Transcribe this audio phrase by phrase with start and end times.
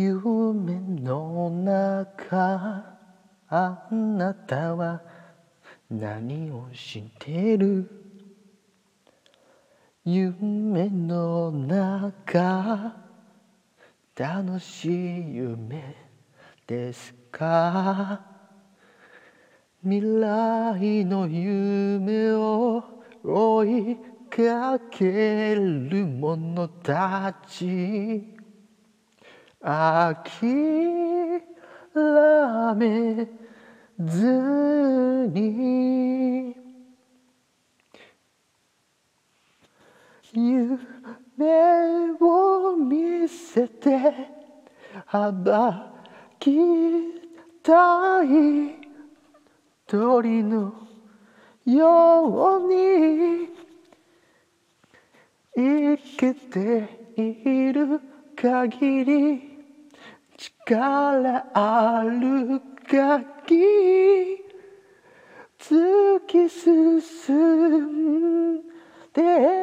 [0.00, 2.84] 夢の中
[3.48, 5.02] あなたは
[5.90, 7.90] 何をしてる？
[10.04, 12.94] 夢の中
[14.14, 15.96] 楽しい夢
[16.64, 18.20] ですか？
[19.82, 22.84] 未来の夢を
[23.24, 23.96] 追い
[24.30, 28.37] かける者たち。
[29.60, 30.06] 諦
[32.76, 33.26] め
[33.98, 36.56] ずに。
[40.32, 44.12] 夢を見せて
[45.06, 45.92] 羽ば
[46.38, 46.54] き
[47.62, 48.76] たい
[49.86, 50.74] 鳥の
[51.64, 53.48] ように
[55.56, 58.00] 生きている
[58.36, 59.47] 限り。
[60.38, 64.38] 力ある限り
[65.58, 67.34] 突き進
[68.56, 68.62] ん
[69.12, 69.57] で